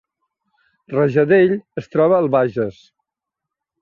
Rajadell 0.93 1.53
es 1.83 1.91
troba 1.97 2.17
al 2.21 2.31
Bages 2.37 2.81